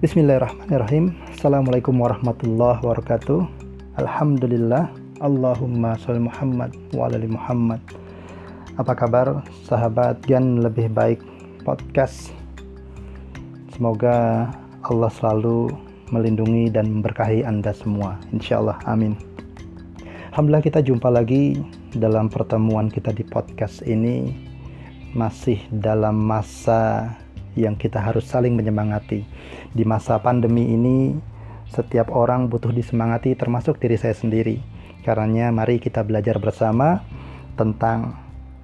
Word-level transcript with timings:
Bismillahirrahmanirrahim. 0.00 1.12
Assalamualaikum 1.28 1.92
warahmatullahi 2.00 2.80
wabarakatuh. 2.80 3.44
Alhamdulillah. 4.00 4.88
Allahumma 5.20 5.92
sholli 6.00 6.24
Muhammad 6.24 6.72
wa 6.96 7.04
ala 7.04 7.20
Muhammad. 7.20 7.84
Apa 8.80 8.96
kabar 8.96 9.44
sahabat 9.68 10.24
Gan 10.24 10.64
lebih 10.64 10.88
baik 10.96 11.20
podcast? 11.68 12.32
Semoga 13.76 14.48
Allah 14.88 15.12
selalu 15.12 15.68
melindungi 16.08 16.72
dan 16.72 16.88
memberkahi 16.88 17.44
Anda 17.44 17.76
semua. 17.76 18.16
Insya 18.32 18.64
Allah. 18.64 18.80
Amin. 18.88 19.20
Alhamdulillah 20.32 20.64
kita 20.64 20.80
jumpa 20.80 21.12
lagi 21.12 21.60
dalam 21.92 22.32
pertemuan 22.32 22.88
kita 22.88 23.12
di 23.12 23.20
podcast 23.28 23.84
ini 23.84 24.32
masih 25.12 25.60
dalam 25.68 26.24
masa 26.24 27.12
yang 27.58 27.74
kita 27.74 27.98
harus 27.98 28.26
saling 28.26 28.54
menyemangati. 28.54 29.26
Di 29.74 29.84
masa 29.86 30.18
pandemi 30.22 30.70
ini, 30.70 31.18
setiap 31.70 32.10
orang 32.14 32.50
butuh 32.50 32.70
disemangati, 32.74 33.34
termasuk 33.38 33.78
diri 33.78 33.98
saya 33.98 34.14
sendiri. 34.14 34.62
Karena 35.00 35.48
mari 35.50 35.80
kita 35.80 36.04
belajar 36.04 36.36
bersama 36.36 37.00
tentang 37.56 38.18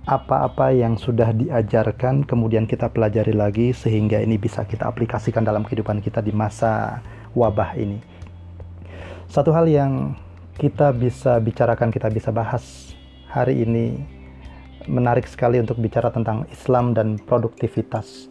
apa-apa 0.06 0.70
yang 0.70 0.94
sudah 0.94 1.34
diajarkan, 1.34 2.22
kemudian 2.22 2.70
kita 2.70 2.90
pelajari 2.92 3.34
lagi, 3.34 3.74
sehingga 3.74 4.22
ini 4.22 4.38
bisa 4.38 4.62
kita 4.62 4.86
aplikasikan 4.86 5.42
dalam 5.42 5.66
kehidupan 5.66 5.98
kita 5.98 6.22
di 6.22 6.30
masa 6.30 7.02
wabah 7.34 7.74
ini. 7.74 7.98
Satu 9.26 9.50
hal 9.50 9.66
yang 9.66 10.14
kita 10.54 10.94
bisa 10.94 11.42
bicarakan, 11.42 11.90
kita 11.90 12.06
bisa 12.06 12.30
bahas 12.30 12.94
hari 13.26 13.66
ini 13.66 13.98
menarik 14.86 15.26
sekali 15.26 15.58
untuk 15.58 15.82
bicara 15.82 16.14
tentang 16.14 16.46
Islam 16.54 16.94
dan 16.94 17.18
produktivitas 17.18 18.30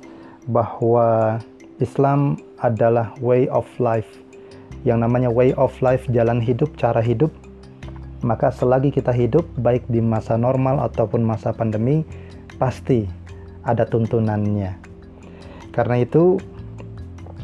bahwa 0.49 1.39
Islam 1.81 2.39
adalah 2.61 3.11
way 3.19 3.49
of 3.51 3.65
life. 3.81 4.07
Yang 4.85 4.99
namanya 5.09 5.29
way 5.33 5.51
of 5.57 5.73
life, 5.81 6.05
jalan 6.13 6.37
hidup, 6.37 6.71
cara 6.77 7.01
hidup. 7.01 7.33
Maka 8.21 8.53
selagi 8.53 8.93
kita 8.93 9.13
hidup, 9.13 9.45
baik 9.61 9.85
di 9.89 10.01
masa 10.01 10.37
normal 10.37 10.81
ataupun 10.81 11.21
masa 11.25 11.53
pandemi, 11.53 12.05
pasti 12.57 13.05
ada 13.65 13.85
tuntunannya. 13.85 14.77
Karena 15.73 16.01
itu, 16.01 16.37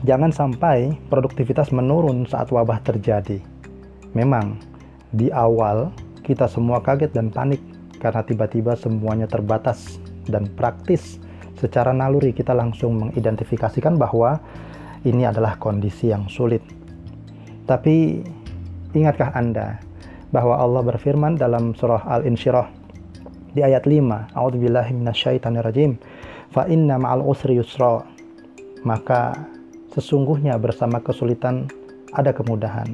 jangan 0.06 0.32
sampai 0.32 0.96
produktivitas 1.10 1.74
menurun 1.74 2.26
saat 2.30 2.54
wabah 2.54 2.82
terjadi. 2.86 3.42
Memang, 4.14 4.58
di 5.12 5.28
awal 5.34 5.92
kita 6.24 6.48
semua 6.48 6.80
kaget 6.80 7.12
dan 7.12 7.28
panik 7.28 7.60
karena 8.00 8.24
tiba-tiba 8.24 8.74
semuanya 8.80 9.28
terbatas 9.28 10.00
dan 10.32 10.48
praktis 10.56 11.20
secara 11.62 11.94
naluri 11.94 12.34
kita 12.34 12.58
langsung 12.58 12.98
mengidentifikasikan 12.98 14.02
bahwa 14.02 14.42
ini 15.06 15.30
adalah 15.30 15.62
kondisi 15.62 16.10
yang 16.10 16.26
sulit. 16.26 16.66
Tapi 17.70 18.26
ingatkah 18.98 19.38
Anda 19.38 19.78
bahwa 20.34 20.58
Allah 20.58 20.82
berfirman 20.82 21.38
dalam 21.38 21.78
surah 21.78 22.02
Al-Insyirah 22.10 22.68
di 23.54 23.62
ayat 23.62 23.86
5, 23.86 24.34
A'udzubillahi 24.34 24.92
minasyaitonirrajim, 24.98 26.02
fa 26.50 26.66
inna 26.66 26.98
ma'al 26.98 27.22
usri 27.22 27.62
yusra. 27.62 28.02
Maka 28.82 29.38
sesungguhnya 29.94 30.58
bersama 30.58 30.98
kesulitan 30.98 31.70
ada 32.18 32.34
kemudahan. 32.34 32.90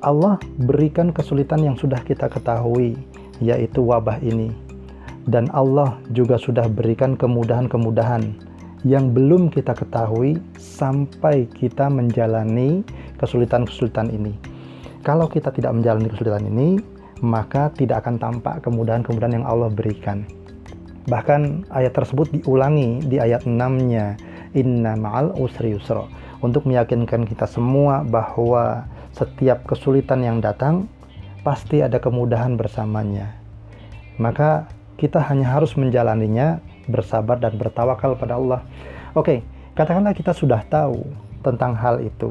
Allah 0.00 0.40
berikan 0.56 1.12
kesulitan 1.12 1.60
yang 1.60 1.76
sudah 1.76 2.00
kita 2.00 2.32
ketahui, 2.32 2.96
yaitu 3.44 3.84
wabah 3.84 4.16
ini 4.24 4.69
dan 5.30 5.46
Allah 5.54 5.96
juga 6.10 6.34
sudah 6.36 6.66
berikan 6.66 7.14
kemudahan-kemudahan 7.14 8.34
yang 8.82 9.14
belum 9.14 9.52
kita 9.52 9.76
ketahui 9.78 10.42
sampai 10.58 11.46
kita 11.54 11.86
menjalani 11.86 12.82
kesulitan-kesulitan 13.22 14.10
ini. 14.10 14.34
Kalau 15.06 15.30
kita 15.30 15.54
tidak 15.54 15.72
menjalani 15.78 16.10
kesulitan 16.10 16.44
ini, 16.50 16.68
maka 17.22 17.70
tidak 17.76 18.04
akan 18.04 18.18
tampak 18.18 18.64
kemudahan-kemudahan 18.64 19.40
yang 19.40 19.46
Allah 19.46 19.70
berikan. 19.70 20.26
Bahkan 21.08 21.72
ayat 21.72 21.92
tersebut 21.96 22.32
diulangi 22.32 23.00
di 23.04 23.16
ayat 23.22 23.44
6-nya, 23.48 24.16
Inna 24.56 24.98
ma'al 24.98 25.36
usri 25.38 25.72
yusra. 25.72 26.04
Untuk 26.40 26.64
meyakinkan 26.64 27.28
kita 27.28 27.44
semua 27.44 28.00
bahwa 28.02 28.88
setiap 29.12 29.68
kesulitan 29.68 30.24
yang 30.24 30.40
datang, 30.40 30.88
pasti 31.44 31.84
ada 31.84 32.00
kemudahan 32.00 32.56
bersamanya. 32.56 33.36
Maka 34.20 34.68
kita 35.00 35.24
hanya 35.32 35.56
harus 35.56 35.72
menjalaninya 35.80 36.60
bersabar 36.84 37.40
dan 37.40 37.56
bertawakal 37.56 38.20
pada 38.20 38.36
Allah. 38.36 38.60
Oke, 39.16 39.40
katakanlah 39.72 40.12
kita 40.12 40.36
sudah 40.36 40.60
tahu 40.68 41.00
tentang 41.40 41.72
hal 41.72 42.04
itu. 42.04 42.28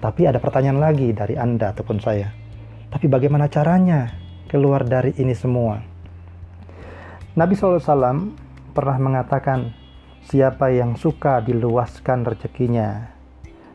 Tapi 0.00 0.24
ada 0.24 0.40
pertanyaan 0.40 0.80
lagi 0.80 1.12
dari 1.12 1.36
Anda 1.36 1.76
ataupun 1.76 2.00
saya. 2.00 2.32
Tapi 2.88 3.12
bagaimana 3.12 3.52
caranya 3.52 4.08
keluar 4.48 4.88
dari 4.88 5.12
ini 5.20 5.36
semua? 5.36 5.84
Nabi 7.36 7.52
SAW 7.52 8.32
pernah 8.72 8.96
mengatakan, 8.96 9.76
siapa 10.24 10.72
yang 10.72 10.96
suka 10.96 11.44
diluaskan 11.44 12.24
rezekinya 12.24 13.12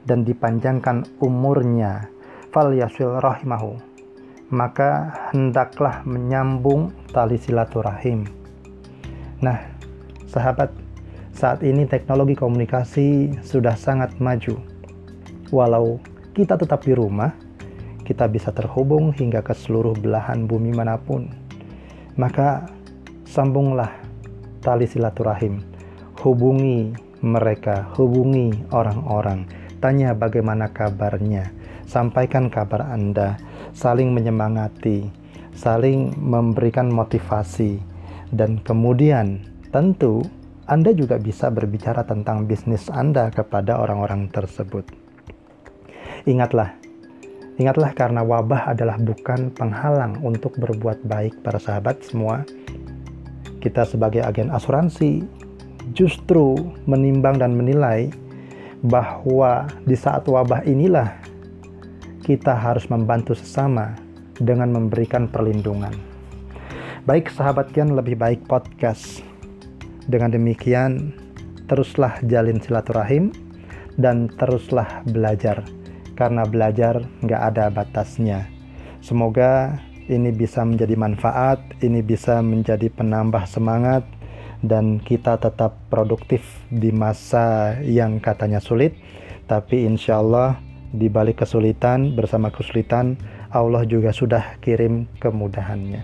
dan 0.09 0.25
dipanjangkan 0.25 1.21
umurnya, 1.21 2.09
fal 2.49 2.73
yasil 2.73 3.21
rahimahu 3.21 3.86
maka 4.47 5.11
hendaklah 5.35 6.07
menyambung 6.07 6.95
tali 7.11 7.35
silaturahim. 7.35 8.23
Nah, 9.43 9.59
sahabat, 10.31 10.71
saat 11.35 11.61
ini 11.67 11.83
teknologi 11.83 12.33
komunikasi 12.33 13.37
sudah 13.43 13.75
sangat 13.75 14.15
maju. 14.23 14.55
Walau 15.51 15.99
kita 16.31 16.55
tetap 16.55 16.87
di 16.87 16.95
rumah, 16.95 17.35
kita 18.07 18.25
bisa 18.31 18.55
terhubung 18.55 19.11
hingga 19.11 19.43
ke 19.43 19.51
seluruh 19.51 19.93
belahan 19.99 20.47
bumi 20.47 20.71
mana 20.71 20.95
pun. 20.95 21.27
Maka 22.15 22.71
sambunglah 23.27 23.91
tali 24.63 24.87
silaturahim. 24.87 25.61
Hubungi 26.23 26.95
mereka, 27.21 27.85
hubungi 27.99 28.53
orang-orang, 28.73 29.45
tanya 29.83 30.17
bagaimana 30.17 30.71
kabarnya, 30.73 31.51
sampaikan 31.85 32.49
kabar 32.49 32.89
Anda 32.89 33.37
saling 33.73 34.13
menyemangati, 34.13 35.07
saling 35.57 36.13
memberikan 36.19 36.91
motivasi, 36.91 37.81
dan 38.31 38.59
kemudian 38.61 39.43
tentu 39.71 40.23
Anda 40.67 40.91
juga 40.91 41.15
bisa 41.15 41.47
berbicara 41.47 42.03
tentang 42.03 42.43
bisnis 42.43 42.91
Anda 42.91 43.31
kepada 43.31 43.79
orang-orang 43.79 44.27
tersebut. 44.29 44.83
Ingatlah, 46.27 46.75
ingatlah 47.55 47.95
karena 47.95 48.19
wabah 48.19 48.75
adalah 48.75 48.99
bukan 48.99 49.55
penghalang 49.55 50.19
untuk 50.27 50.59
berbuat 50.59 51.07
baik 51.07 51.39
para 51.39 51.55
sahabat 51.55 52.03
semua. 52.03 52.43
Kita 53.63 53.87
sebagai 53.87 54.27
agen 54.27 54.51
asuransi 54.51 55.23
justru 55.95 56.59
menimbang 56.83 57.39
dan 57.39 57.55
menilai 57.55 58.11
bahwa 58.83 59.71
di 59.87 59.95
saat 59.95 60.27
wabah 60.27 60.67
inilah 60.67 61.15
kita 62.27 62.51
harus 62.59 62.91
membantu 62.91 63.31
sesama 63.39 63.95
dengan 64.35 64.75
memberikan 64.75 65.31
perlindungan. 65.31 65.95
Baik 67.07 67.31
sahabat 67.31 67.71
Kian 67.71 67.95
lebih 67.95 68.19
baik 68.19 68.43
podcast. 68.51 69.23
Dengan 70.11 70.35
demikian, 70.35 71.15
teruslah 71.71 72.19
jalin 72.27 72.59
silaturahim 72.59 73.31
dan 73.95 74.27
teruslah 74.35 75.07
belajar. 75.07 75.63
Karena 76.19 76.43
belajar 76.43 76.99
nggak 77.23 77.41
ada 77.55 77.71
batasnya. 77.71 78.43
Semoga 78.99 79.79
ini 80.11 80.35
bisa 80.35 80.67
menjadi 80.67 80.99
manfaat, 80.99 81.63
ini 81.79 82.03
bisa 82.03 82.43
menjadi 82.43 82.91
penambah 82.91 83.47
semangat, 83.47 84.03
dan 84.67 84.99
kita 84.99 85.39
tetap 85.39 85.79
produktif 85.87 86.43
di 86.67 86.91
masa 86.91 87.79
yang 87.87 88.19
katanya 88.19 88.59
sulit. 88.59 88.99
Tapi 89.47 89.87
insya 89.87 90.19
Allah 90.19 90.66
di 90.97 91.07
balik 91.07 91.45
kesulitan, 91.45 92.17
bersama 92.17 92.49
kesulitan, 92.49 93.15
Allah 93.53 93.85
juga 93.85 94.09
sudah 94.09 94.57
kirim 94.59 95.05
kemudahannya. 95.21 96.03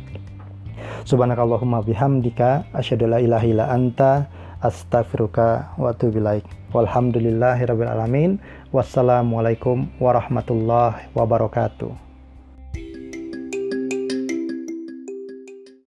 Subhanakallahumma 1.03 1.83
bihamdika 1.83 2.71
asyhadu 2.71 3.09
la 3.09 3.19
ilaha 3.19 3.45
illa 3.49 3.65
anta 3.73 4.29
astaghfiruka 4.63 5.75
wa 5.75 5.91
atubu 5.91 6.23
ilaik. 6.23 6.47
Walhamdulillahirabbil 6.71 7.91
alamin. 7.91 8.39
Wassalamualaikum 8.71 9.91
warahmatullahi 9.99 11.11
wabarakatuh. 11.11 12.12